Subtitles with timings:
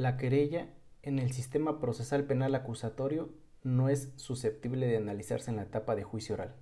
[0.00, 0.66] La querella
[1.02, 3.28] en el sistema procesal penal acusatorio
[3.62, 6.54] no es susceptible de analizarse en la etapa de juicio oral.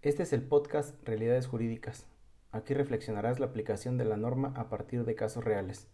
[0.00, 2.06] Este es el podcast Realidades Jurídicas.
[2.50, 5.86] Aquí reflexionarás la aplicación de la norma a partir de casos reales.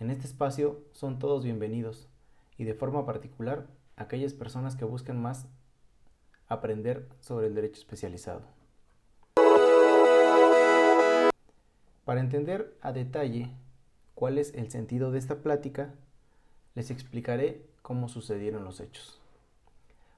[0.00, 2.08] En este espacio son todos bienvenidos
[2.56, 5.46] y de forma particular aquellas personas que buscan más
[6.48, 8.57] aprender sobre el derecho especializado.
[12.08, 13.50] Para entender a detalle
[14.14, 15.92] cuál es el sentido de esta plática,
[16.74, 19.20] les explicaré cómo sucedieron los hechos.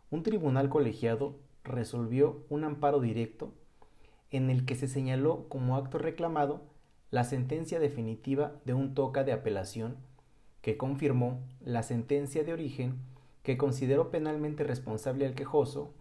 [0.09, 3.53] Un tribunal colegiado resolvió un amparo directo
[4.31, 6.63] en el que se señaló como acto reclamado
[7.11, 9.97] la sentencia definitiva de un toca de apelación
[10.63, 13.01] que confirmó la sentencia de origen
[13.43, 15.93] que consideró penalmente responsable al quejoso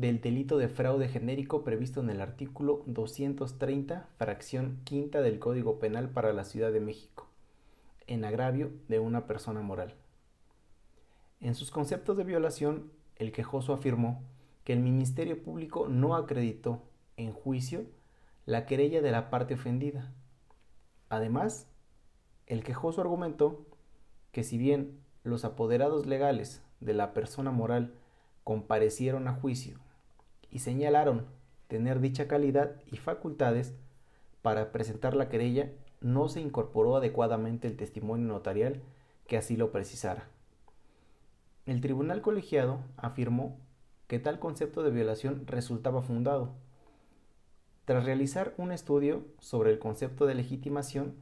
[0.00, 6.08] del delito de fraude genérico previsto en el artículo 230, fracción quinta del Código Penal
[6.08, 7.28] para la Ciudad de México,
[8.06, 9.94] en agravio de una persona moral.
[11.40, 14.22] En sus conceptos de violación, el quejoso afirmó
[14.64, 16.80] que el Ministerio Público no acreditó
[17.18, 17.84] en juicio
[18.46, 20.14] la querella de la parte ofendida.
[21.10, 21.66] Además,
[22.46, 23.66] el quejoso argumentó
[24.32, 27.92] que si bien los apoderados legales de la persona moral
[28.44, 29.78] comparecieron a juicio
[30.50, 31.26] y señalaron
[31.68, 33.74] tener dicha calidad y facultades
[34.42, 35.70] para presentar la querella,
[36.00, 38.82] no se incorporó adecuadamente el testimonio notarial
[39.26, 40.28] que así lo precisara.
[41.66, 43.58] El tribunal colegiado afirmó
[44.08, 46.54] que tal concepto de violación resultaba fundado.
[47.84, 51.14] Tras realizar un estudio sobre el concepto de legitimación,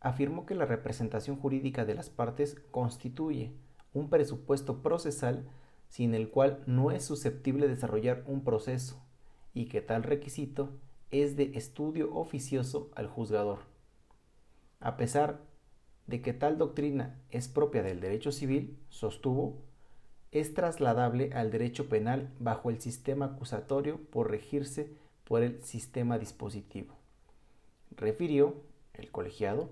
[0.00, 3.52] afirmó que la representación jurídica de las partes constituye
[3.94, 5.48] un presupuesto procesal
[5.88, 9.02] sin el cual no es susceptible desarrollar un proceso
[9.54, 10.70] y que tal requisito
[11.10, 13.60] es de estudio oficioso al juzgador.
[14.80, 15.40] A pesar
[16.06, 19.62] de que tal doctrina es propia del derecho civil, sostuvo,
[20.30, 24.92] es trasladable al derecho penal bajo el sistema acusatorio por regirse
[25.24, 26.94] por el sistema dispositivo.
[27.96, 28.62] Refirió
[28.94, 29.70] el colegiado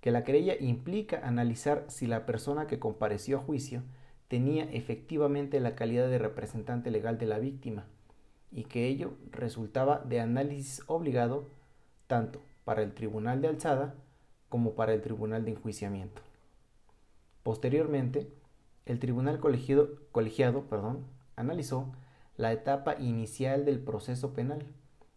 [0.00, 3.82] que la querella implica analizar si la persona que compareció a juicio
[4.28, 7.86] tenía efectivamente la calidad de representante legal de la víctima
[8.50, 11.46] y que ello resultaba de análisis obligado
[12.06, 13.94] tanto para el tribunal de alzada
[14.48, 16.22] como para el tribunal de enjuiciamiento.
[17.42, 18.28] Posteriormente,
[18.86, 20.64] el tribunal colegiado,
[21.36, 21.92] analizó
[22.36, 24.66] la etapa inicial del proceso penal,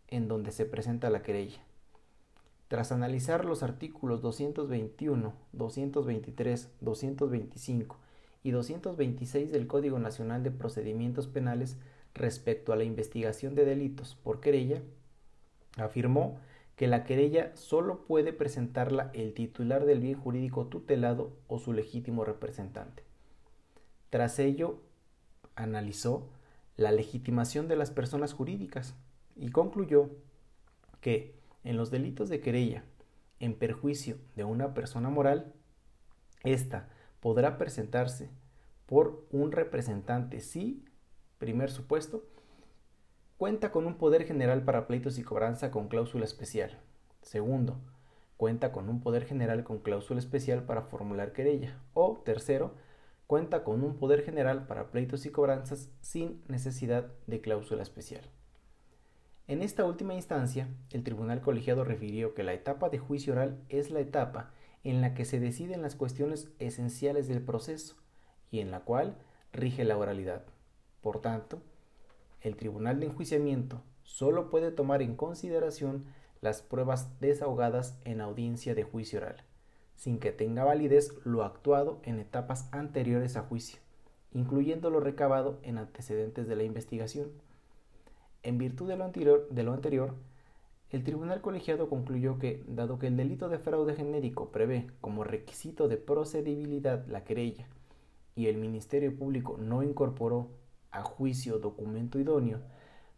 [0.07, 1.59] en donde se presenta la querella.
[2.67, 7.97] Tras analizar los artículos 221, 223, 225
[8.43, 11.77] y 226 del Código Nacional de Procedimientos Penales
[12.13, 14.81] respecto a la investigación de delitos por querella,
[15.77, 16.39] afirmó
[16.75, 22.23] que la querella solo puede presentarla el titular del bien jurídico tutelado o su legítimo
[22.23, 23.03] representante.
[24.09, 24.79] Tras ello,
[25.55, 26.29] analizó
[26.77, 28.95] la legitimación de las personas jurídicas
[29.35, 30.09] y concluyó
[31.01, 31.35] que
[31.65, 32.85] en los delitos de querella
[33.39, 35.53] en perjuicio de una persona moral,
[36.43, 36.89] ésta
[37.19, 38.29] podrá presentarse
[38.85, 40.85] por un representante si,
[41.37, 42.23] primer supuesto,
[43.37, 46.79] cuenta con un poder general para pleitos y cobranza con cláusula especial.
[47.21, 47.79] Segundo,
[48.37, 51.77] cuenta con un poder general con cláusula especial para formular querella.
[51.93, 52.73] O tercero,
[53.27, 58.23] cuenta con un poder general para pleitos y cobranzas sin necesidad de cláusula especial.
[59.47, 63.91] En esta última instancia, el tribunal colegiado refirió que la etapa de juicio oral es
[63.91, 64.51] la etapa
[64.83, 67.95] en la que se deciden las cuestiones esenciales del proceso
[68.51, 69.17] y en la cual
[69.53, 70.43] rige la oralidad.
[71.01, 71.61] Por tanto,
[72.41, 76.05] el tribunal de enjuiciamiento solo puede tomar en consideración
[76.41, 79.43] las pruebas desahogadas en audiencia de juicio oral
[79.99, 83.81] sin que tenga validez lo actuado en etapas anteriores a juicio,
[84.31, 87.29] incluyendo lo recabado en antecedentes de la investigación.
[88.41, 90.15] En virtud de lo anterior, de lo anterior
[90.91, 95.87] el tribunal colegiado concluyó que, dado que el delito de fraude genérico prevé como requisito
[95.87, 97.67] de procedibilidad la querella
[98.35, 100.49] y el Ministerio Público no incorporó
[100.91, 102.59] a juicio documento idóneo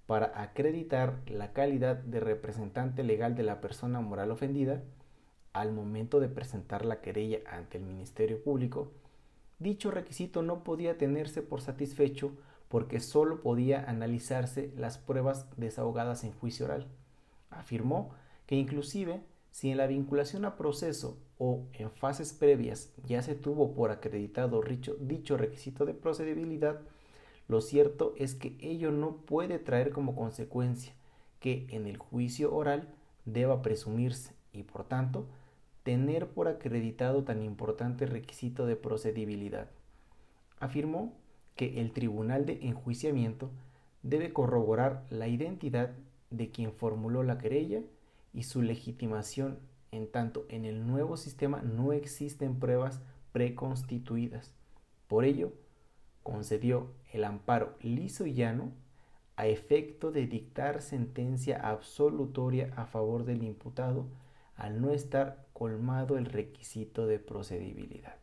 [0.06, 4.84] para acreditar la calidad de representante legal de la persona moral ofendida,
[5.54, 8.92] al momento de presentar la querella ante el Ministerio Público,
[9.60, 12.32] dicho requisito no podía tenerse por satisfecho
[12.68, 16.88] porque sólo podía analizarse las pruebas desahogadas en juicio oral.
[17.51, 18.12] Afirmó
[18.48, 19.21] que inclusive
[19.51, 24.62] si en la vinculación a proceso o en fases previas ya se tuvo por acreditado
[25.00, 26.80] dicho, requisito de procedibilidad,
[27.48, 30.94] lo cierto es que ello no puede traer como consecuencia
[31.39, 32.88] que en el juicio oral
[33.25, 35.27] deba presumirse y por tanto
[35.83, 39.69] tener por acreditado tan importante requisito de procedibilidad.
[40.59, 41.13] Afirmó
[41.56, 43.50] que el tribunal de enjuiciamiento
[44.03, 45.92] debe corroborar la identidad
[46.31, 47.81] de quien formuló la querella
[48.33, 49.60] y su legitimación,
[49.92, 53.01] en tanto en el nuevo sistema no existen pruebas
[53.31, 54.54] preconstituidas.
[55.07, 55.54] Por ello,
[56.24, 58.72] concedió el amparo liso y llano
[59.36, 64.07] a efecto de dictar sentencia absolutoria a favor del imputado
[64.56, 68.18] al no estar colmado el requisito de procedibilidad.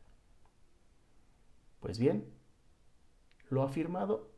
[1.81, 2.25] Pues bien,
[3.51, 4.31] lo afirmado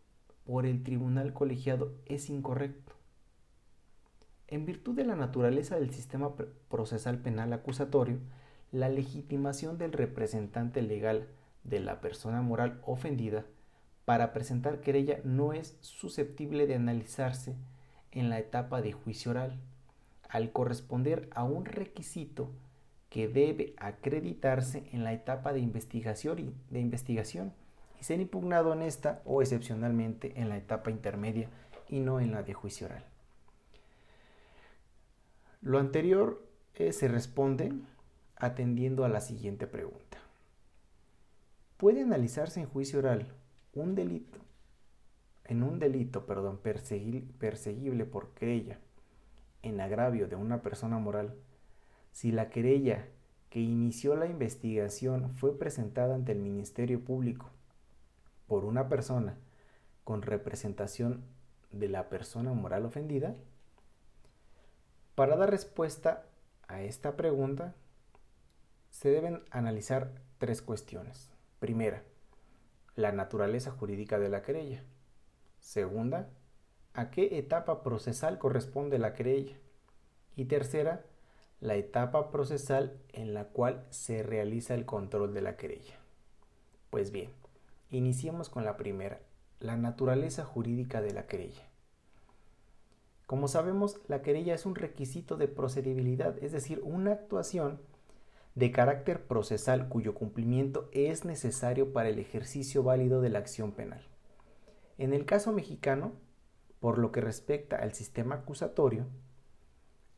[0.45, 2.95] por el tribunal colegiado es incorrecto.
[4.51, 6.33] En virtud de la naturaleza del sistema
[6.69, 8.19] procesal penal acusatorio,
[8.73, 11.29] la legitimación del representante legal
[11.63, 13.45] de la persona moral ofendida
[14.05, 17.55] para presentar querella no es susceptible de analizarse
[18.11, 19.61] en la etapa de juicio oral,
[20.29, 22.51] al corresponder a un requisito
[23.09, 27.53] que debe acreditarse en la etapa de investigación y, de investigación
[28.01, 31.49] y ser impugnado en esta o excepcionalmente en la etapa intermedia
[31.89, 33.05] y no en la de juicio oral.
[35.63, 36.43] Lo anterior
[36.75, 37.71] eh, se responde
[38.37, 40.17] atendiendo a la siguiente pregunta.
[41.77, 43.27] ¿Puede analizarse en juicio oral
[43.75, 44.39] un delito,
[45.45, 48.79] en un delito, perdón, perseguible por querella
[49.63, 51.35] en agravio de una persona moral,
[52.11, 53.09] si la querella
[53.51, 57.51] que inició la investigación fue presentada ante el Ministerio Público
[58.47, 59.37] por una persona
[60.05, 61.23] con representación
[61.71, 63.37] de la persona moral ofendida?
[65.21, 66.25] Para dar respuesta
[66.67, 67.75] a esta pregunta,
[68.89, 71.29] se deben analizar tres cuestiones.
[71.59, 72.05] Primera,
[72.97, 74.83] la naturaleza jurídica de la querella.
[75.59, 76.31] Segunda,
[76.95, 79.59] a qué etapa procesal corresponde la querella.
[80.37, 81.05] Y tercera,
[81.61, 85.99] la etapa procesal en la cual se realiza el control de la querella.
[86.89, 87.31] Pues bien,
[87.91, 89.21] iniciemos con la primera,
[89.59, 91.70] la naturaleza jurídica de la querella.
[93.31, 97.79] Como sabemos, la querella es un requisito de procedibilidad, es decir, una actuación
[98.57, 104.03] de carácter procesal cuyo cumplimiento es necesario para el ejercicio válido de la acción penal.
[104.99, 106.11] En el caso mexicano,
[106.81, 109.07] por lo que respecta al sistema acusatorio,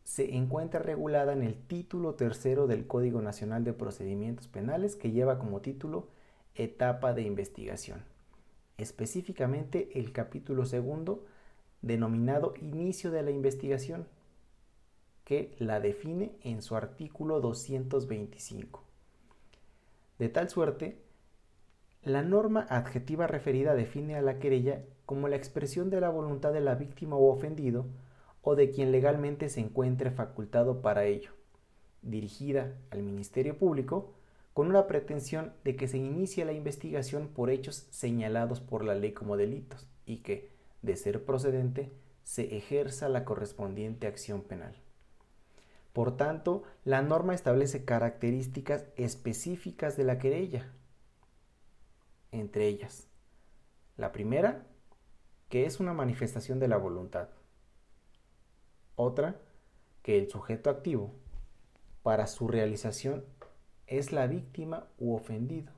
[0.05, 5.39] se encuentra regulada en el título tercero del Código Nacional de Procedimientos Penales que lleva
[5.39, 6.09] como título
[6.55, 8.05] Etapa de Investigación,
[8.79, 11.27] específicamente el capítulo segundo
[11.83, 14.07] denominado Inicio de la Investigación,
[15.25, 18.83] que la define en su artículo 225.
[20.19, 21.03] De tal suerte,
[22.03, 26.61] la norma adjetiva referida define a la querella como la expresión de la voluntad de
[26.61, 27.87] la víctima o ofendido
[28.43, 31.31] o de quien legalmente se encuentre facultado para ello,
[32.03, 34.15] dirigida al Ministerio Público
[34.53, 39.13] con una pretensión de que se inicie la investigación por hechos señalados por la ley
[39.13, 40.51] como delitos y que,
[40.83, 41.93] de ser procedente,
[42.25, 44.75] se ejerza la correspondiente acción penal.
[45.93, 50.73] Por tanto, la norma establece características específicas de la querella.
[52.31, 53.09] Entre ellas,
[53.97, 54.67] la primera,
[55.49, 57.29] que es una manifestación de la voluntad.
[58.97, 59.41] Otra,
[60.03, 61.15] que el sujeto activo,
[62.03, 63.25] para su realización,
[63.87, 65.73] es la víctima u ofendido,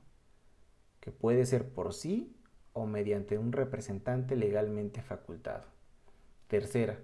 [1.01, 2.35] que puede ser por sí
[2.75, 5.63] o mediante un representante legalmente facultado.
[6.49, 6.99] Tercera,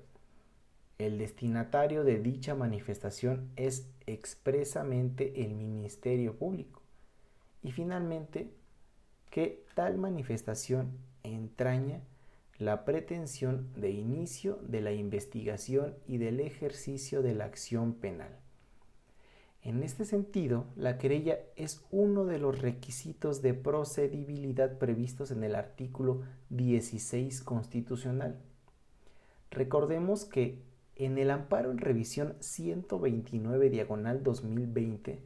[0.97, 6.81] el destinatario de dicha manifestación es expresamente el Ministerio Público.
[7.63, 8.51] Y finalmente,
[9.29, 10.91] que tal manifestación
[11.23, 12.01] entraña
[12.57, 18.40] la pretensión de inicio de la investigación y del ejercicio de la acción penal.
[19.63, 25.53] En este sentido, la querella es uno de los requisitos de procedibilidad previstos en el
[25.53, 28.39] artículo 16 constitucional.
[29.51, 30.63] Recordemos que
[30.95, 35.19] en el amparo en revisión 129 diagonal 2020,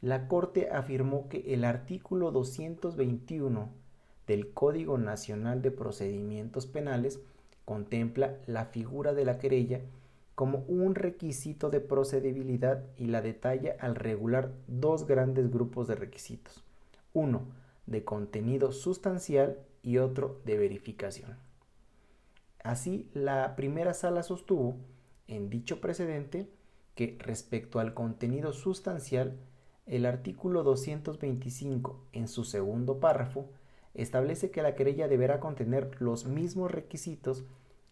[0.00, 3.68] la Corte afirmó que el artículo 221
[4.26, 7.20] del Código Nacional de Procedimientos Penales
[7.64, 9.80] contempla la figura de la querella
[10.34, 16.64] como un requisito de procedibilidad y la detalla al regular dos grandes grupos de requisitos,
[17.12, 17.42] uno
[17.86, 21.36] de contenido sustancial y otro de verificación.
[22.62, 24.76] Así, la primera sala sostuvo
[25.28, 26.48] en dicho precedente
[26.94, 29.36] que respecto al contenido sustancial,
[29.86, 33.50] el artículo 225 en su segundo párrafo
[33.92, 37.44] establece que la querella deberá contener los mismos requisitos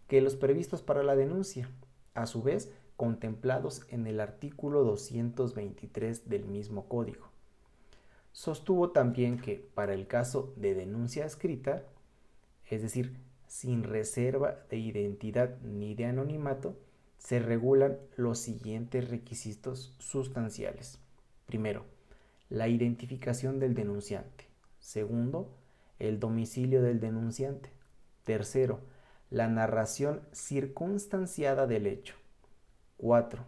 [0.08, 1.68] que los previstos para la denuncia,
[2.14, 7.28] a su vez contemplados en el artículo 223 del mismo código.
[8.32, 11.82] Sostuvo también que para el caso de denuncia escrita,
[12.68, 13.16] es decir,
[13.46, 16.76] sin reserva de identidad ni de anonimato,
[17.18, 20.98] se regulan los siguientes requisitos sustanciales.
[21.46, 21.84] Primero,
[22.48, 24.46] la identificación del denunciante.
[24.80, 25.50] Segundo,
[25.98, 27.70] el domicilio del denunciante.
[28.24, 28.80] Tercero,
[29.32, 32.14] la narración circunstanciada del hecho.
[32.98, 33.42] 4.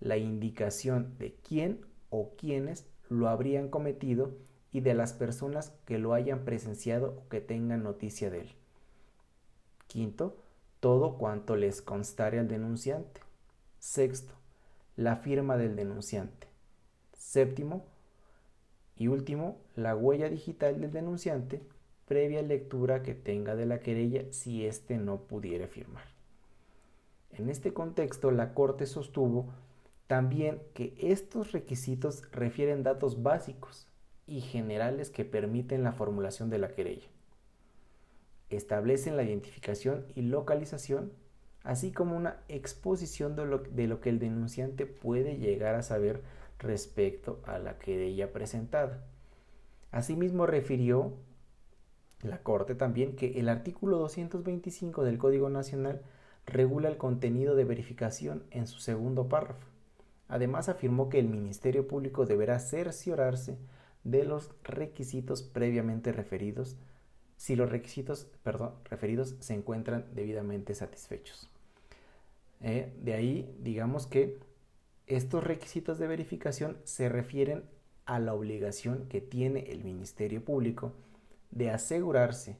[0.00, 4.32] La indicación de quién o quiénes lo habrían cometido
[4.72, 8.52] y de las personas que lo hayan presenciado o que tengan noticia de él.
[9.86, 10.36] Quinto,
[10.80, 13.20] todo cuanto les constare al denunciante.
[13.78, 14.34] Sexto,
[14.96, 16.48] la firma del denunciante.
[17.16, 17.84] Séptimo
[18.96, 21.62] y último, la huella digital del denunciante
[22.10, 26.02] previa lectura que tenga de la querella si éste no pudiera firmar.
[27.30, 29.46] En este contexto, la Corte sostuvo
[30.08, 33.86] también que estos requisitos refieren datos básicos
[34.26, 37.06] y generales que permiten la formulación de la querella.
[38.48, 41.12] Establecen la identificación y localización,
[41.62, 46.22] así como una exposición de lo, de lo que el denunciante puede llegar a saber
[46.58, 49.04] respecto a la querella presentada.
[49.92, 51.14] Asimismo refirió
[52.22, 56.02] la Corte también que el artículo 225 del Código Nacional
[56.46, 59.66] regula el contenido de verificación en su segundo párrafo.
[60.28, 63.58] Además afirmó que el Ministerio Público deberá cerciorarse
[64.04, 66.76] de los requisitos previamente referidos
[67.36, 71.48] si los requisitos perdón, referidos se encuentran debidamente satisfechos.
[72.60, 74.38] Eh, de ahí, digamos que
[75.06, 77.64] estos requisitos de verificación se refieren
[78.04, 80.92] a la obligación que tiene el Ministerio Público
[81.50, 82.58] de asegurarse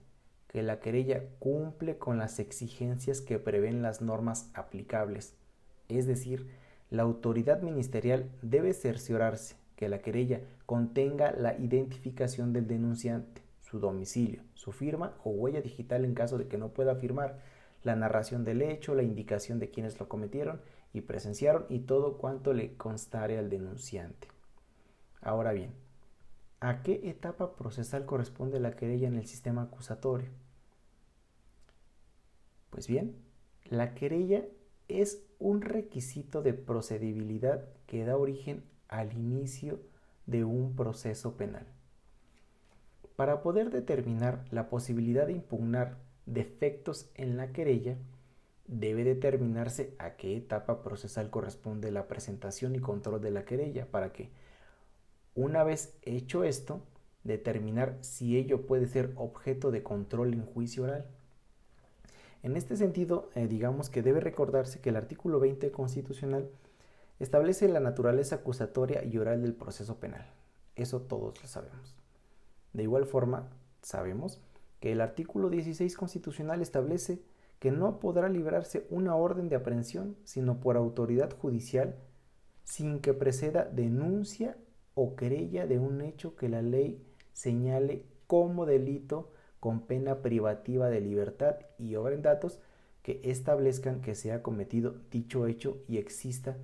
[0.49, 5.35] que la querella cumple con las exigencias que prevén las normas aplicables.
[5.89, 6.49] Es decir,
[6.91, 14.43] la autoridad ministerial debe cerciorarse que la querella contenga la identificación del denunciante, su domicilio,
[14.55, 17.39] su firma o huella digital en caso de que no pueda firmar,
[17.83, 20.61] la narración del hecho, la indicación de quienes lo cometieron
[20.93, 24.29] y presenciaron y todo cuanto le constare al denunciante.
[25.23, 25.73] Ahora bien,
[26.61, 30.29] ¿A qué etapa procesal corresponde la querella en el sistema acusatorio?
[32.69, 33.17] Pues bien,
[33.65, 34.45] la querella
[34.89, 39.81] es un requisito de procedibilidad que da origen al inicio
[40.27, 41.67] de un proceso penal.
[43.17, 47.97] Para poder determinar la posibilidad de impugnar defectos en la querella,
[48.67, 54.13] debe determinarse a qué etapa procesal corresponde la presentación y control de la querella para
[54.13, 54.31] que,
[55.35, 56.83] una vez hecho esto,
[57.25, 61.07] determinar si ello puede ser objeto de control en juicio oral.
[62.43, 66.49] En este sentido, eh, digamos que debe recordarse que el artículo 20 constitucional
[67.19, 70.27] establece la naturaleza acusatoria y oral del proceso penal.
[70.75, 71.95] Eso todos lo sabemos.
[72.73, 73.51] De igual forma,
[73.83, 74.41] sabemos
[74.81, 77.21] que el artículo 16 constitucional establece
[77.59, 81.95] que no podrá librarse una orden de aprehensión sino por autoridad judicial
[82.65, 84.57] sin que preceda denuncia
[84.95, 91.01] o querella de un hecho que la ley señale como delito con pena privativa de
[91.01, 92.61] libertad y obra en datos
[93.03, 96.57] que establezcan que se ha cometido dicho hecho y exista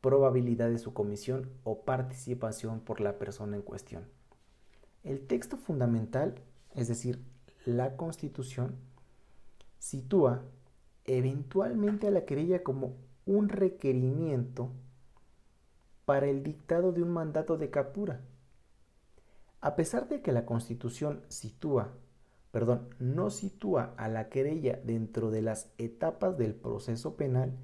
[0.00, 4.04] probabilidad de su comisión o participación por la persona en cuestión.
[5.04, 6.34] El texto fundamental,
[6.74, 7.22] es decir,
[7.64, 8.76] la Constitución,
[9.78, 10.42] sitúa
[11.04, 12.96] eventualmente a la querella como
[13.26, 14.70] un requerimiento
[16.10, 18.20] para el dictado de un mandato de captura.
[19.60, 21.92] A pesar de que la Constitución sitúa,
[22.50, 27.56] perdón, no sitúa a la querella dentro de las etapas del proceso penal,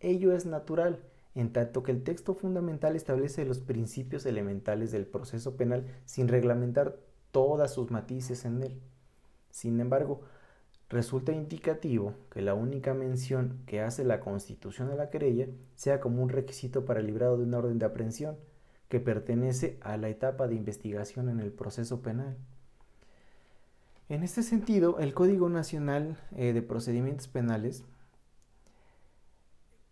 [0.00, 1.00] ello es natural,
[1.34, 6.96] en tanto que el texto fundamental establece los principios elementales del proceso penal sin reglamentar
[7.30, 8.80] todas sus matices en él.
[9.50, 10.22] Sin embargo,
[10.92, 16.22] Resulta indicativo que la única mención que hace la Constitución a la querella sea como
[16.22, 18.36] un requisito para el librado de una orden de aprehensión
[18.90, 22.36] que pertenece a la etapa de investigación en el proceso penal.
[24.10, 27.84] En este sentido, el Código Nacional eh, de Procedimientos Penales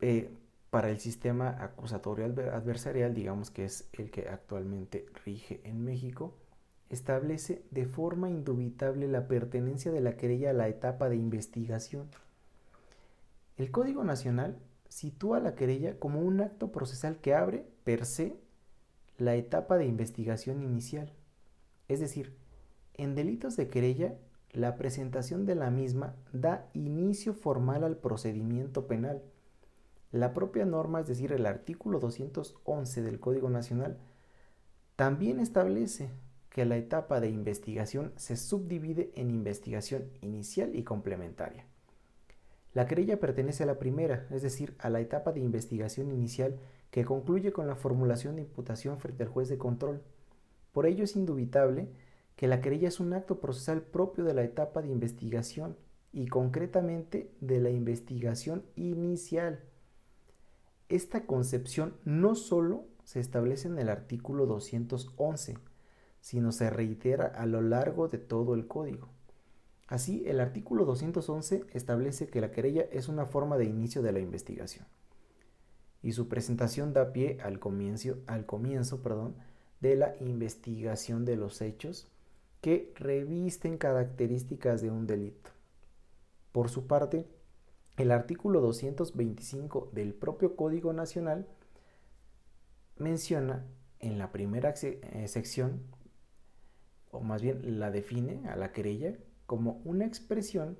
[0.02, 0.30] eh,
[0.68, 6.34] para el sistema acusatorio adversarial, digamos que es el que actualmente rige en México,
[6.90, 12.08] establece de forma indubitable la pertenencia de la querella a la etapa de investigación.
[13.56, 18.36] El Código Nacional sitúa la querella como un acto procesal que abre, per se,
[19.18, 21.12] la etapa de investigación inicial.
[21.88, 22.34] Es decir,
[22.94, 24.16] en delitos de querella,
[24.52, 29.22] la presentación de la misma da inicio formal al procedimiento penal
[30.10, 33.96] La propia norma, es decir, el artículo 211 del Código Nacional,
[34.96, 36.10] también establece
[36.60, 41.64] que la etapa de investigación se subdivide en investigación inicial y complementaria.
[42.74, 46.58] La querella pertenece a la primera, es decir, a la etapa de investigación inicial
[46.90, 50.02] que concluye con la formulación de imputación frente al juez de control.
[50.72, 51.88] Por ello es indubitable
[52.36, 55.78] que la querella es un acto procesal propio de la etapa de investigación
[56.12, 59.60] y concretamente de la investigación inicial.
[60.90, 65.56] Esta concepción no solo se establece en el artículo 211,
[66.20, 69.08] sino se reitera a lo largo de todo el código.
[69.86, 74.20] Así, el artículo 211 establece que la querella es una forma de inicio de la
[74.20, 74.86] investigación
[76.02, 79.36] y su presentación da pie al comienzo, al comienzo perdón,
[79.80, 82.08] de la investigación de los hechos
[82.60, 85.50] que revisten características de un delito.
[86.52, 87.26] Por su parte,
[87.96, 91.46] el artículo 225 del propio Código Nacional
[92.96, 93.66] menciona
[93.98, 95.82] en la primera eh, sección,
[97.10, 99.14] o más bien la define a la querella
[99.46, 100.78] como una expresión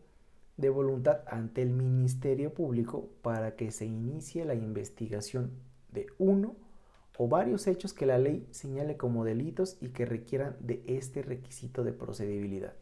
[0.56, 5.52] de voluntad ante el Ministerio Público para que se inicie la investigación
[5.90, 6.56] de uno
[7.18, 11.84] o varios hechos que la ley señale como delitos y que requieran de este requisito
[11.84, 12.74] de procedibilidad.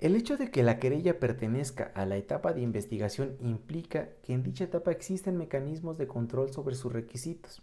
[0.00, 4.44] El hecho de que la querella pertenezca a la etapa de investigación implica que en
[4.44, 7.62] dicha etapa existen mecanismos de control sobre sus requisitos.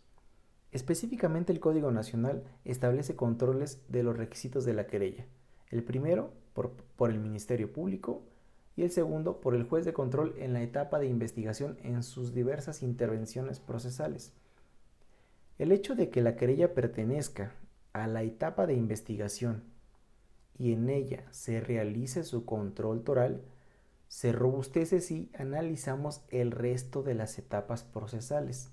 [0.75, 5.25] Específicamente el Código Nacional establece controles de los requisitos de la querella.
[5.70, 8.24] El primero por, el Ministerio Público
[8.75, 12.34] y el segundo por el juez de control en la etapa de investigación en sus
[12.34, 14.34] diversas intervenciones procesales.
[15.60, 17.53] El hecho de que la querella pertenezca
[17.94, 19.63] a la etapa de investigación
[20.60, 23.46] y en ella se realice su control toral,
[24.10, 28.72] se robustece si analizamos el resto de las etapas procesales.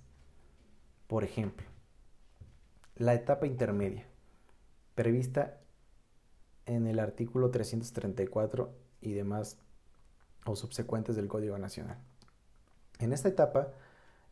[1.06, 1.70] Por ejemplo,
[2.96, 4.06] la etapa intermedia,
[4.94, 5.60] prevista
[6.66, 9.58] en el artículo 334 y demás
[10.44, 11.98] o subsecuentes del Código Nacional.
[12.98, 13.72] En esta etapa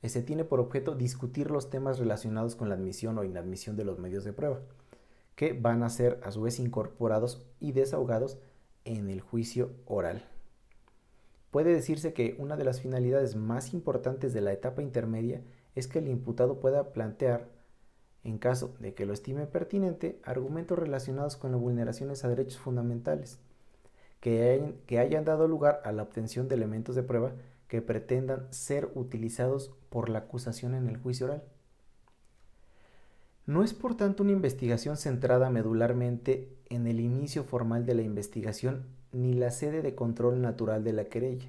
[0.02, 3.84] eh, se tiene por objeto discutir los temas relacionados con la admisión o inadmisión de
[3.84, 4.60] los medios de prueba,
[5.36, 8.38] que van a ser a su vez incorporados y desahogados
[8.84, 10.28] en el juicio oral.
[11.50, 15.42] Puede decirse que una de las finalidades más importantes de la etapa intermedia
[15.74, 17.48] es que el imputado pueda plantear
[18.24, 23.38] en caso de que lo estime pertinente, argumentos relacionados con las vulneraciones a derechos fundamentales
[24.20, 27.32] que hayan, dado lugar a la obtención de elementos de prueba
[27.68, 31.42] que pretendan ser utilizados por la acusación en el juicio oral.
[33.46, 38.84] No es por tanto una investigación centrada medularmente en el inicio formal de la investigación
[39.12, 41.48] ni la sede de control natural de la querella.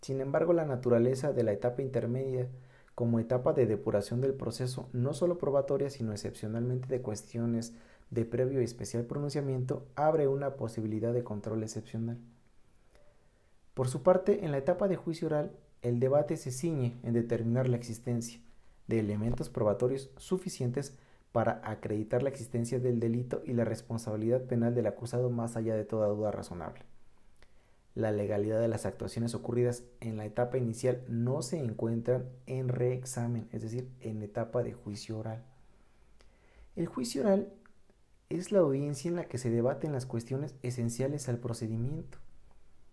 [0.00, 2.48] Sin embargo, la naturaleza de la etapa intermedia
[2.94, 7.74] como etapa de depuración del proceso no solo probatoria, sino excepcionalmente de cuestiones
[8.10, 12.18] de previo y especial pronunciamiento, abre una posibilidad de control excepcional.
[13.74, 15.52] Por su parte, en la etapa de juicio oral,
[15.82, 18.40] el debate se ciñe en determinar la existencia
[18.86, 20.96] de elementos probatorios suficientes
[21.32, 25.84] para acreditar la existencia del delito y la responsabilidad penal del acusado más allá de
[25.84, 26.93] toda duda razonable
[27.94, 33.48] la legalidad de las actuaciones ocurridas en la etapa inicial no se encuentran en reexamen,
[33.52, 35.44] es decir, en etapa de juicio oral.
[36.74, 37.52] El juicio oral
[38.30, 42.18] es la audiencia en la que se debaten las cuestiones esenciales al procedimiento,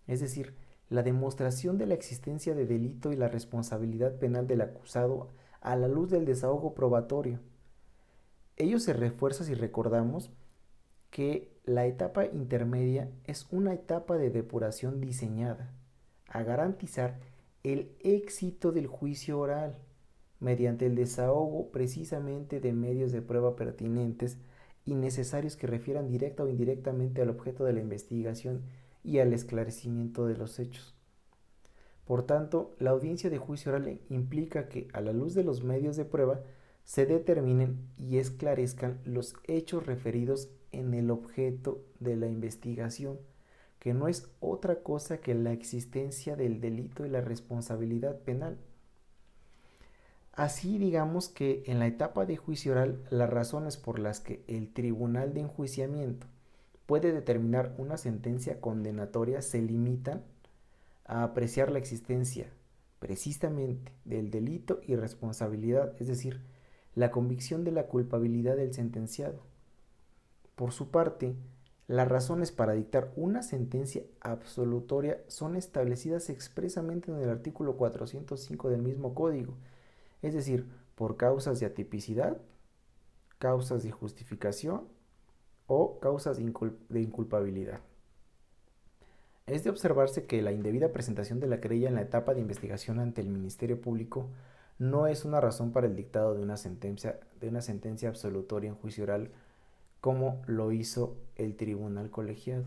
[0.06, 0.54] es decir,
[0.90, 5.30] la demostración de la existencia de delito y la responsabilidad penal del acusado
[5.62, 7.40] a la luz del desahogo probatorio.
[8.58, 10.30] Ello se refuerza si recordamos
[11.10, 15.72] que la etapa intermedia es una etapa de depuración diseñada
[16.28, 17.20] a garantizar
[17.64, 19.78] el éxito del juicio oral
[20.40, 24.40] mediante el desahogo precisamente de medios de prueba pertinentes
[24.86, 28.64] y necesarios que refieran directa o indirectamente al objeto de la investigación
[29.04, 30.96] y al esclarecimiento de los hechos.
[32.06, 35.96] Por tanto, la audiencia de juicio oral implica que, a la luz de los medios
[35.96, 36.42] de prueba,
[36.84, 43.20] se determinen y esclarezcan los hechos referidos en el objeto de la investigación,
[43.80, 48.58] que no es otra cosa que la existencia del delito y la responsabilidad penal.
[50.34, 54.72] Así digamos que en la etapa de juicio oral las razones por las que el
[54.72, 56.28] tribunal de enjuiciamiento
[56.86, 60.24] puede determinar una sentencia condenatoria se limitan
[61.06, 62.52] a apreciar la existencia
[63.00, 66.42] precisamente del delito y responsabilidad, es decir,
[66.94, 69.51] la convicción de la culpabilidad del sentenciado
[70.62, 71.34] por su parte,
[71.88, 78.84] Las razones para dictar una sentencia absolutoria son establecidas expresamente en el artículo 405 del
[78.84, 79.56] mismo código,
[80.22, 82.38] es decir, por causas de atipicidad,
[83.40, 84.88] causas de justificación
[85.66, 87.80] o causas de, inculpabilidad.
[89.48, 93.00] Es de observarse que la indebida presentación de la querella en la etapa de investigación
[93.00, 94.30] ante el Ministerio Público
[94.78, 98.76] no es una razón para el dictado de una sentencia, de una sentencia absolutoria en
[98.76, 99.32] juicio oral
[100.02, 102.66] como lo hizo el tribunal colegiado.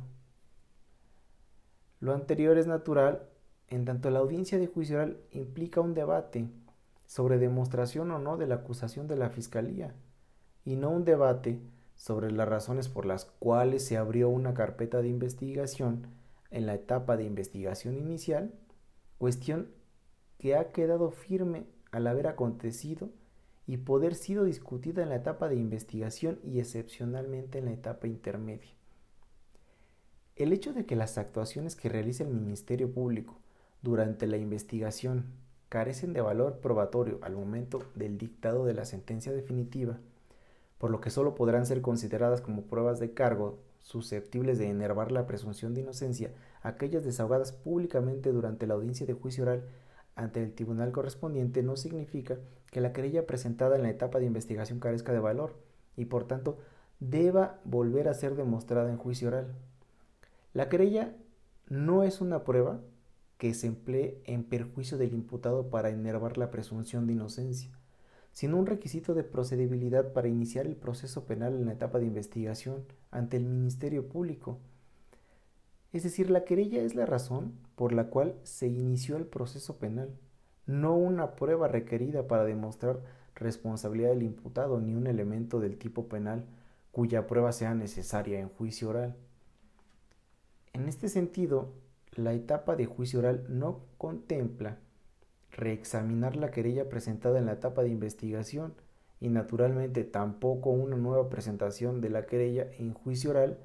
[2.00, 3.28] Lo anterior es natural
[3.68, 6.48] en tanto la audiencia de juicio oral implica un debate
[7.06, 9.94] sobre demostración o no de la acusación de la fiscalía
[10.64, 11.60] y no un debate
[11.96, 16.06] sobre las razones por las cuales se abrió una carpeta de investigación
[16.50, 18.52] en la etapa de investigación inicial,
[19.18, 19.68] cuestión
[20.38, 23.10] que ha quedado firme al haber acontecido
[23.66, 28.70] y poder sido discutida en la etapa de investigación y excepcionalmente en la etapa intermedia.
[30.36, 33.38] El hecho de que las actuaciones que realiza el Ministerio Público
[33.82, 35.26] durante la investigación
[35.68, 39.98] carecen de valor probatorio al momento del dictado de la sentencia definitiva,
[40.78, 45.26] por lo que solo podrán ser consideradas como pruebas de cargo susceptibles de enervar la
[45.26, 49.64] presunción de inocencia, aquellas desahogadas públicamente durante la audiencia de juicio oral
[50.16, 52.38] ante el tribunal correspondiente no significa
[52.70, 55.56] que la querella presentada en la etapa de investigación carezca de valor
[55.96, 56.58] y por tanto
[57.00, 59.54] deba volver a ser demostrada en juicio oral.
[60.52, 61.14] La querella
[61.68, 62.80] no es una prueba
[63.38, 67.70] que se emplee en perjuicio del imputado para enervar la presunción de inocencia,
[68.32, 72.84] sino un requisito de procedibilidad para iniciar el proceso penal en la etapa de investigación
[73.10, 74.60] ante el Ministerio Público
[75.94, 80.10] es decir, la querella es la razón por la cual se inició el proceso penal,
[80.66, 83.00] no una prueba requerida para demostrar
[83.36, 86.46] responsabilidad del imputado ni un elemento del tipo penal
[86.90, 89.16] cuya prueba sea necesaria en juicio oral.
[90.72, 91.72] En este sentido,
[92.16, 94.78] la etapa de juicio oral no contempla
[95.52, 98.74] reexaminar la querella presentada en la etapa de investigación
[99.20, 103.58] y naturalmente tampoco una nueva presentación de la querella en juicio oral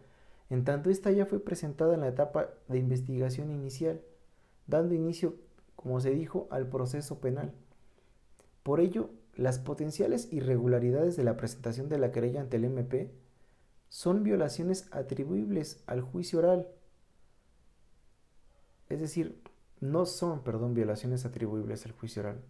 [0.50, 4.02] en tanto esta ya fue presentada en la etapa de investigación inicial,
[4.68, 5.36] dando inicio,
[5.76, 7.54] como se dijo, al proceso penal.
[8.64, 13.12] Por ello, las potenciales irregularidades de la presentación de la querella ante el MP
[13.90, 16.68] son violaciones atribuibles al juicio oral.
[18.90, 19.42] Es decir,
[19.80, 22.42] no son, perdón, violaciones atribuibles al juicio oral,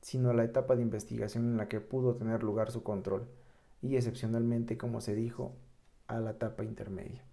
[0.00, 3.26] sino a la etapa de investigación en la que pudo tener lugar su control
[3.82, 5.54] y excepcionalmente, como se dijo,
[6.06, 7.24] a la etapa intermedia.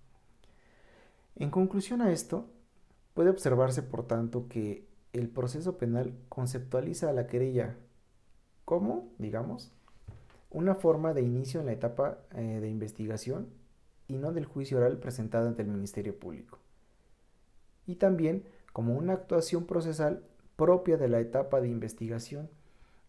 [1.35, 2.45] En conclusión a esto,
[3.13, 7.75] puede observarse por tanto que el proceso penal conceptualiza a la querella
[8.65, 9.71] como, digamos,
[10.51, 13.47] una forma de inicio en la etapa eh, de investigación
[14.07, 16.59] y no del juicio oral presentado ante el Ministerio Público.
[17.85, 20.23] Y también como una actuación procesal
[20.55, 22.49] propia de la etapa de investigación,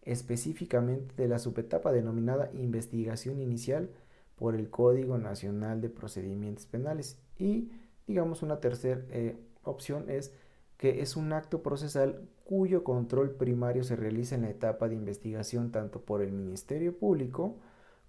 [0.03, 3.89] específicamente de la subetapa denominada investigación inicial
[4.35, 7.71] por el Código Nacional de Procedimientos Penales y
[8.07, 10.33] Digamos, una tercera eh, opción es
[10.77, 15.71] que es un acto procesal cuyo control primario se realiza en la etapa de investigación
[15.71, 17.57] tanto por el Ministerio Público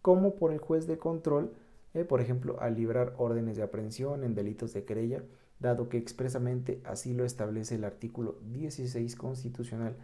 [0.00, 1.52] como por el juez de control,
[1.94, 5.22] eh, por ejemplo, al librar órdenes de aprehensión en delitos de querella,
[5.60, 9.96] dado que expresamente así lo establece el artículo 16 constitucional,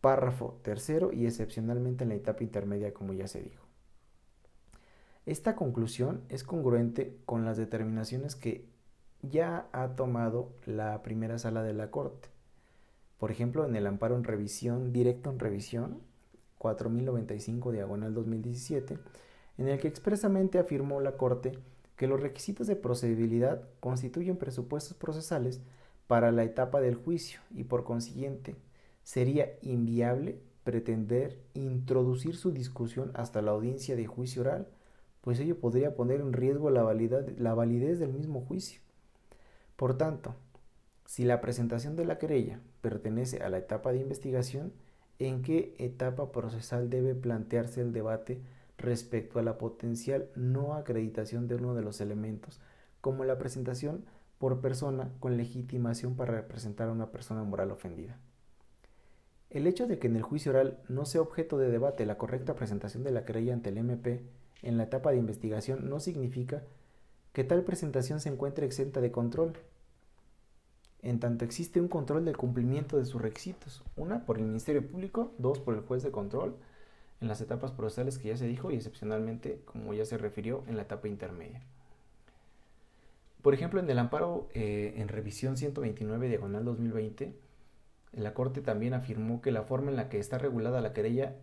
[0.00, 3.66] párrafo tercero y excepcionalmente en la etapa intermedia, como ya se dijo.
[5.26, 8.66] Esta conclusión es congruente con las determinaciones que
[9.22, 12.28] ya ha tomado la primera sala de la Corte.
[13.18, 16.00] Por ejemplo, en el amparo en revisión, directo en revisión,
[16.58, 18.98] 4095 diagonal 2017,
[19.58, 21.58] en el que expresamente afirmó la Corte
[21.96, 25.60] que los requisitos de procedibilidad constituyen presupuestos procesales
[26.06, 28.56] para la etapa del juicio y por consiguiente
[29.02, 34.68] sería inviable pretender introducir su discusión hasta la audiencia de juicio oral,
[35.22, 38.80] pues ello podría poner en riesgo la validez del mismo juicio.
[39.78, 40.34] Por tanto,
[41.06, 44.72] si la presentación de la querella pertenece a la etapa de investigación,
[45.20, 48.40] ¿en qué etapa procesal debe plantearse el debate
[48.76, 52.58] respecto a la potencial no acreditación de uno de los elementos,
[53.00, 54.04] como la presentación
[54.38, 58.18] por persona con legitimación para representar a una persona moral ofendida?
[59.48, 62.56] El hecho de que en el juicio oral no sea objeto de debate la correcta
[62.56, 64.24] presentación de la querella ante el MP
[64.60, 66.64] en la etapa de investigación no significa
[67.38, 69.52] que tal presentación se encuentre exenta de control,
[71.02, 75.30] en tanto existe un control del cumplimiento de sus requisitos, una por el Ministerio Público,
[75.38, 76.56] dos por el juez de control,
[77.20, 80.74] en las etapas procesales que ya se dijo y excepcionalmente, como ya se refirió, en
[80.74, 81.62] la etapa intermedia.
[83.40, 87.36] Por ejemplo, en el amparo eh, en revisión 129 diagonal 2020,
[88.14, 91.36] la Corte también afirmó que la forma en la que está regulada la querella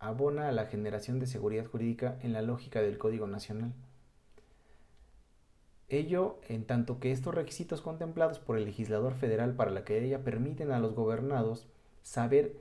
[0.00, 3.72] abona a la generación de seguridad jurídica en la lógica del Código Nacional.
[5.88, 10.72] Ello en tanto que estos requisitos contemplados por el legislador federal para la querella permiten
[10.72, 11.68] a los gobernados
[12.02, 12.56] saber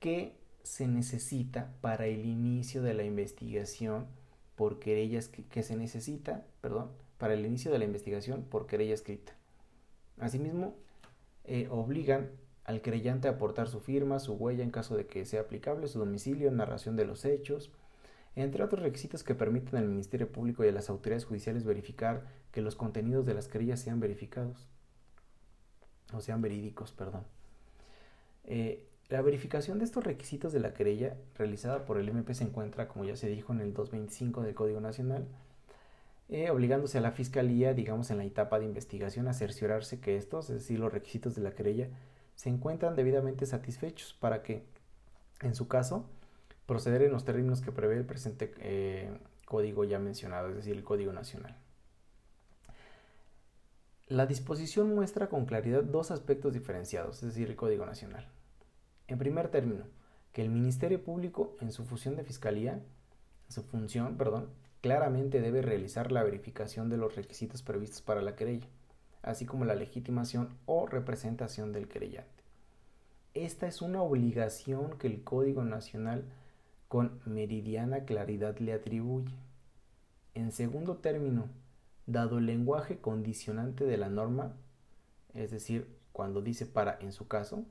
[0.00, 4.06] qué se necesita para el inicio de la investigación
[4.56, 9.34] por querella que, se necesita, perdón, para el inicio de la investigación por querella escrita.
[10.18, 10.74] Asimismo,
[11.44, 12.30] eh, obligan
[12.64, 15.98] al creyente a aportar su firma, su huella en caso de que sea aplicable, su
[15.98, 17.70] domicilio, narración de los hechos,
[18.34, 22.60] entre otros requisitos que permiten al Ministerio Público y a las autoridades judiciales verificar que
[22.60, 24.68] los contenidos de las querellas sean verificados,
[26.12, 27.24] o sean verídicos, perdón.
[28.44, 32.88] Eh, la verificación de estos requisitos de la querella realizada por el MP se encuentra,
[32.88, 35.26] como ya se dijo, en el 225 del Código Nacional,
[36.28, 40.50] eh, obligándose a la Fiscalía, digamos, en la etapa de investigación a cerciorarse que estos,
[40.50, 41.88] es decir, los requisitos de la querella,
[42.34, 44.64] se encuentran debidamente satisfechos para que,
[45.40, 46.08] en su caso,
[46.66, 50.82] proceder en los términos que prevé el presente eh, código ya mencionado, es decir, el
[50.82, 51.56] Código Nacional.
[54.08, 58.28] La disposición muestra con claridad dos aspectos diferenciados, es decir, el Código Nacional.
[59.08, 59.82] En primer término,
[60.32, 62.84] que el Ministerio Público, en su función de fiscalía,
[63.48, 68.68] su función, perdón, claramente debe realizar la verificación de los requisitos previstos para la querella,
[69.22, 72.44] así como la legitimación o representación del querellante.
[73.34, 76.26] Esta es una obligación que el Código Nacional
[76.86, 79.34] con meridiana claridad le atribuye.
[80.34, 81.48] En segundo término,
[82.06, 84.56] dado el lenguaje condicionante de la norma,
[85.34, 87.64] es decir, cuando dice para en su caso,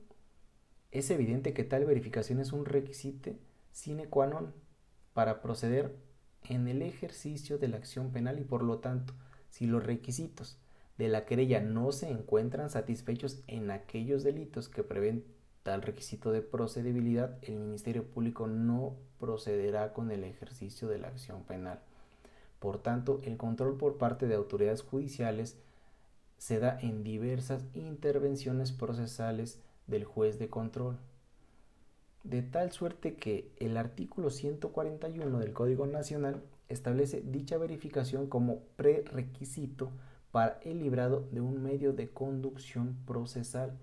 [0.90, 3.32] es evidente que tal verificación es un requisito
[3.72, 4.54] sine qua non
[5.12, 5.96] para proceder
[6.48, 9.14] en el ejercicio de la acción penal y por lo tanto,
[9.50, 10.58] si los requisitos
[10.96, 15.24] de la querella no se encuentran satisfechos en aquellos delitos que prevén
[15.62, 21.42] tal requisito de procedibilidad, el Ministerio Público no procederá con el ejercicio de la acción
[21.42, 21.80] penal.
[22.66, 25.56] Por tanto, el control por parte de autoridades judiciales
[26.36, 30.98] se da en diversas intervenciones procesales del juez de control.
[32.24, 39.92] De tal suerte que el artículo 141 del Código Nacional establece dicha verificación como prerequisito
[40.32, 43.78] para el librado de un medio de conducción procesal.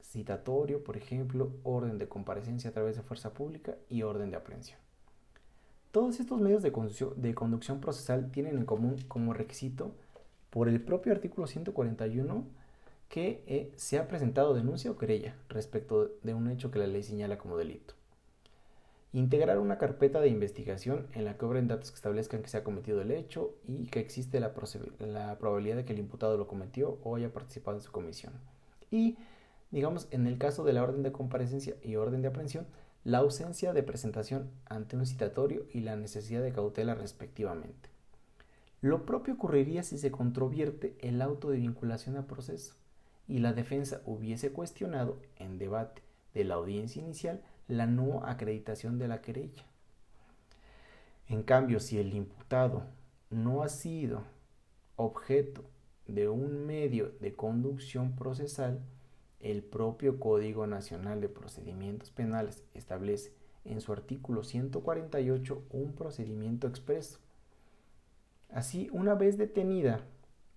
[0.00, 4.87] Citatorio, por ejemplo, orden de comparecencia a través de fuerza pública y orden de aprehensión.
[5.90, 9.92] Todos estos medios de conducción, procesal tienen en común como requisito
[10.50, 12.44] por el propio artículo 141
[13.08, 17.02] que eh, se ha presentado denuncia o querella respecto de un hecho que la ley
[17.02, 17.94] señala como delito.
[19.14, 22.64] Integrar una carpeta de investigación en la que obren datos que establezcan que se ha
[22.64, 24.52] cometido el hecho y que existe la,
[25.00, 28.34] la probabilidad de que el imputado lo cometió o haya participado en su comisión.
[28.90, 29.16] Y,
[29.70, 32.66] digamos, en el caso de la orden de comparecencia y orden de aprehensión,
[33.04, 37.88] la ausencia de presentación ante un citatorio y la necesidad de cautela respectivamente.
[38.80, 42.74] Lo propio ocurriría si se controvierte el auto de vinculación a proceso
[43.26, 46.02] y la defensa hubiese cuestionado en debate
[46.34, 49.64] de la audiencia inicial la no acreditación de la querella.
[51.28, 52.84] En cambio, si el imputado
[53.30, 54.22] no ha sido
[54.96, 55.62] objeto
[56.06, 58.80] de un medio de conducción procesal,
[59.40, 63.32] el propio Código Nacional de Procedimientos Penales establece
[63.64, 67.18] en su artículo 148 un procedimiento expreso.
[68.50, 70.00] Así, una vez detenida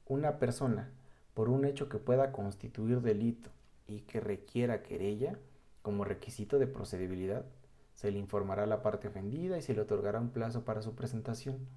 [0.07, 0.89] una persona
[1.33, 3.49] por un hecho que pueda constituir delito
[3.87, 5.37] y que requiera querella
[5.81, 7.45] como requisito de procedibilidad,
[7.93, 10.95] se le informará a la parte ofendida y se le otorgará un plazo para su
[10.95, 11.67] presentación.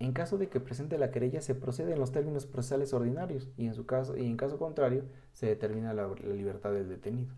[0.00, 3.66] En caso de que presente la querella, se procede en los términos procesales ordinarios y
[3.66, 7.34] en, su caso, y en caso contrario se determina la, libertad del detenido.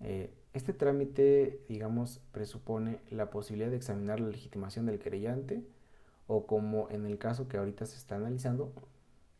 [0.00, 5.62] Eh, este trámite, digamos, presupone la posibilidad de examinar la legitimación del querellante
[6.26, 8.72] o como en el caso que ahorita se está analizando,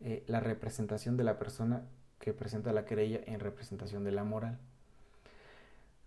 [0.01, 1.83] eh, la representación de la persona
[2.21, 4.59] que presenta la querella en representación de la moral.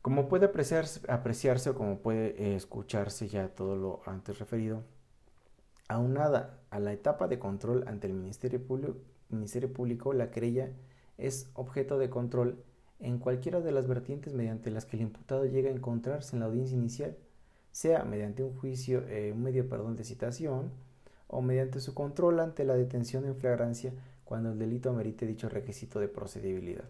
[0.02, 4.84] Como puede apreciarse, apreciarse o como puede eh, escucharse ya todo lo antes referido,
[5.88, 8.63] aunada a la etapa de control ante el Ministerio
[9.73, 10.71] Público, la querella
[11.17, 12.63] es objeto de control
[13.00, 16.47] en cualquiera de las vertientes mediante las que el imputado llega a encontrarse en la
[16.47, 17.15] audiencia inicial,
[17.71, 20.71] sea mediante un juicio, eh, un medio perdón, de citación,
[21.28, 26.00] o mediante su control ante la detención en flagrancia cuando el delito amerite dicho requisito
[26.00, 26.86] de procedibilidad.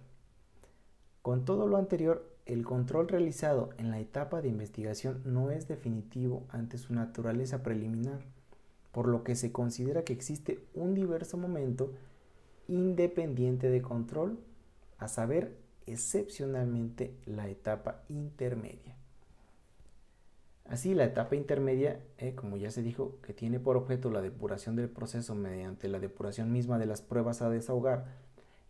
[1.21, 6.45] Con todo lo anterior, el control realizado en la etapa de investigación no es definitivo
[6.49, 8.21] ante su naturaleza preliminar,
[8.97, 11.93] por lo que se considera que existe un diverso momento
[12.67, 14.39] independiente de control,
[14.97, 15.55] a saber,
[15.86, 18.95] excepcionalmente la etapa intermedia.
[20.65, 24.75] Así, la etapa intermedia, eh, como ya se dijo, que tiene por objeto la depuración
[24.75, 28.05] del proceso mediante la depuración misma de las pruebas a desahogar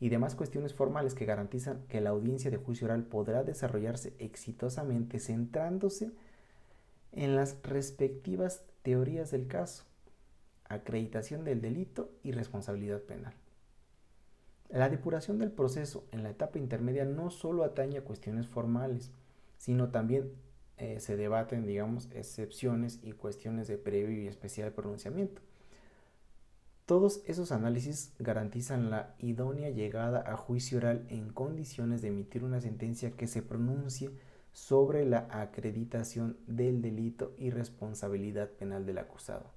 [0.02, 5.20] y demás cuestiones formales que garantizan que la audiencia de juicio oral podrá desarrollarse exitosamente
[5.20, 6.12] centrándose
[7.14, 9.86] en las respectivas teorías del caso,
[10.70, 13.34] acreditación del delito y responsabilidad penal.
[14.70, 19.12] La depuración del proceso en la etapa intermedia no solo atañe a cuestiones formales,
[19.58, 20.34] sino también
[20.78, 25.42] eh, se debaten, digamos, excepciones y cuestiones de previo y especial pronunciamiento.
[26.86, 32.62] Todos esos análisis garantizan la idónea llegada a juicio oral en condiciones de emitir una
[32.62, 34.12] sentencia que se pronuncie
[34.54, 39.57] sobre la acreditación del delito y responsabilidad penal del acusado.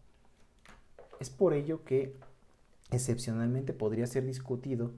[1.21, 2.17] Es por ello que
[2.91, 4.91] excepcionalmente podría ser discutido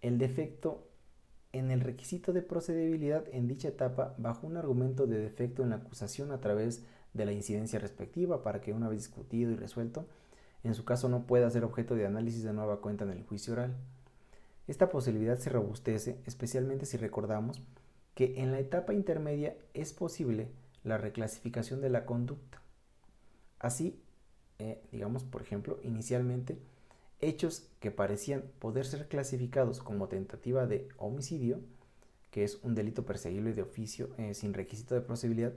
[0.00, 0.86] el defecto
[1.52, 5.76] en el requisito de procedibilidad en dicha etapa bajo un argumento de defecto en la
[5.76, 10.06] acusación a través de la incidencia respectiva para que una vez discutido y resuelto
[10.62, 13.54] en su caso no pueda ser objeto de análisis de nueva cuenta en el juicio
[13.54, 13.74] oral.
[14.68, 17.60] Esta posibilidad se robustece especialmente si recordamos
[18.14, 20.48] que en la etapa intermedia es posible
[20.84, 22.62] la reclasificación de la conducta.
[23.58, 24.00] Así,
[24.60, 26.58] eh, digamos, por ejemplo, inicialmente,
[27.18, 31.60] hechos que parecían poder ser clasificados como tentativa de homicidio,
[32.30, 35.52] que es un delito perseguible de oficio eh, sin requisito de posibilidad,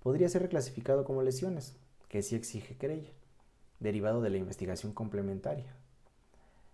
[0.00, 1.76] podría ser reclasificado como lesiones,
[2.08, 3.10] que sí exige querella
[3.78, 5.72] derivado de la investigación complementaria.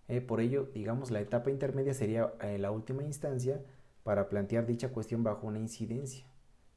[0.07, 3.61] Eh, por ello, digamos, la etapa intermedia sería la última instancia
[4.03, 6.25] para plantear dicha cuestión bajo una incidencia.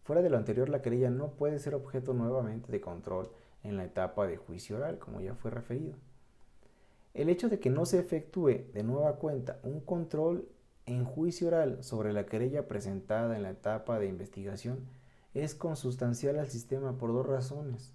[0.04, 3.30] Fuera de lo anterior, la querella no puede ser objeto nuevamente de control
[3.62, 5.94] en la etapa de juicio oral, como ya fue referido.
[7.14, 10.48] El hecho de que no se efectúe de nueva cuenta un control
[10.86, 14.86] en juicio oral sobre la querella presentada en la etapa de investigación
[15.34, 17.92] es consustancial al sistema por dos razones.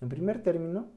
[0.00, 0.90] En primer término,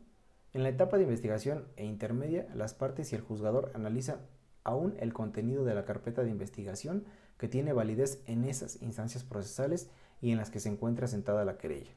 [0.54, 4.18] en la etapa de investigación e intermedia, las partes y el juzgador analizan
[4.64, 7.06] aún el contenido de la carpeta de investigación
[7.38, 9.90] que tiene validez en esas instancias procesales
[10.22, 11.92] y en las que se encuentra sentada la querella.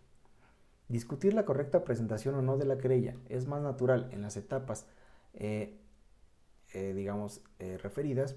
[0.92, 4.84] Discutir la correcta presentación o no de la querella es más natural en las etapas,
[5.32, 5.78] eh,
[6.74, 8.36] eh, digamos, eh, referidas,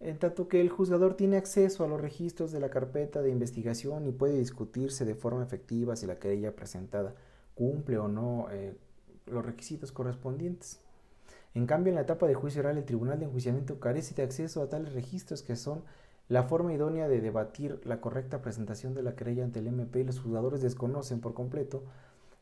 [0.00, 4.04] en tanto que el juzgador tiene acceso a los registros de la carpeta de investigación
[4.08, 7.14] y puede discutirse de forma efectiva si la querella presentada
[7.54, 8.48] cumple o no
[9.26, 10.80] los requisitos correspondientes.
[11.54, 14.60] En cambio, en la etapa de juicio oral, el tribunal de enjuiciamiento carece de acceso
[14.60, 15.84] a tales registros que son
[16.30, 20.04] la forma idónea de debatir la correcta presentación de la querella ante el MP y
[20.04, 21.82] los juzgadores desconocen por completo,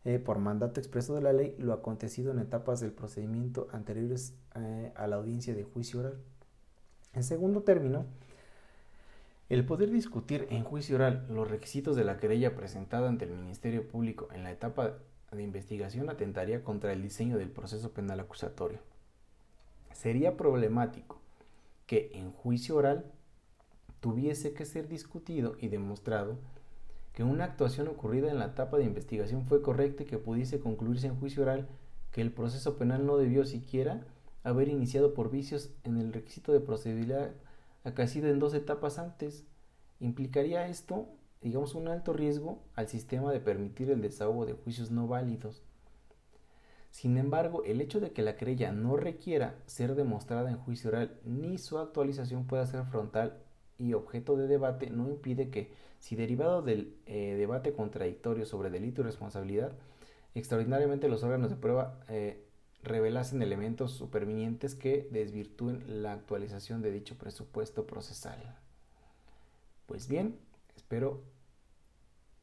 [0.04, 4.92] eh, por mandato expreso de la ley, lo acontecido en etapas del procedimiento anteriores eh,
[4.94, 6.18] a la audiencia de juicio oral.
[7.14, 8.04] En segundo término,
[9.48, 13.88] el poder discutir en juicio oral los requisitos de la querella presentada ante el Ministerio
[13.88, 14.98] Público en la etapa
[15.32, 18.80] de investigación atentaría contra el diseño del proceso penal acusatorio.
[19.94, 21.22] Sería problemático
[21.86, 23.10] que en juicio oral
[24.00, 26.38] tuviese que ser discutido y demostrado
[27.12, 31.08] que una actuación ocurrida en la etapa de investigación fue correcta y que pudiese concluirse
[31.08, 31.68] en juicio oral
[32.12, 34.06] que el proceso penal no debió siquiera
[34.44, 37.32] haber iniciado por vicios en el requisito de procedibilidad
[37.84, 39.44] acaecido en dos etapas antes.
[40.00, 41.08] ¿Implicaría esto
[41.40, 45.62] digamos, un alto riesgo al sistema de permitir el desahogo de juicios no válidos.
[46.90, 51.18] Sin embargo, el hecho de que la querella no requiera ser demostrada en juicio oral
[51.24, 53.38] ni su actualización pueda ser frontal
[53.78, 59.00] y objeto de debate no impide que, si derivado del eh, debate contradictorio sobre delito
[59.00, 59.72] y responsabilidad,
[60.34, 62.44] extraordinariamente los órganos de prueba eh,
[62.82, 68.38] revelasen elementos supervinientes que desvirtúen la actualización de dicho presupuesto procesal.
[69.86, 70.38] Pues bien,
[70.88, 71.20] Espero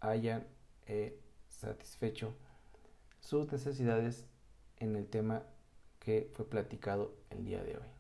[0.02, 0.45] hayan
[0.86, 1.17] eh,
[1.50, 2.32] satisfecho
[3.19, 4.25] sus necesidades
[4.77, 5.42] en el tema
[6.00, 7.94] que fue platicado el día de hoy.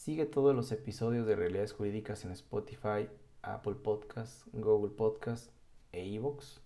[0.00, 3.10] Sigue todos los episodios de Realidades Jurídicas en Spotify,
[3.42, 5.50] Apple Podcasts, Google Podcasts
[5.92, 6.60] e iVoox.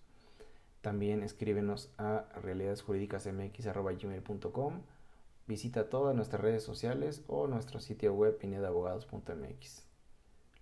[0.79, 4.81] También escríbenos a realidadesjurídicasmx.com.
[5.47, 9.83] Visita todas nuestras redes sociales o nuestro sitio web pinedabogados.mx.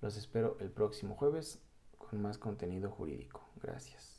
[0.01, 1.61] Los espero el próximo jueves
[1.99, 3.41] con más contenido jurídico.
[3.61, 4.12] Gracias.